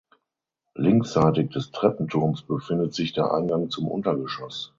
[0.73, 4.69] Linksseitig des Treppenturms befindet sich der Eingang zum Untergeschoss.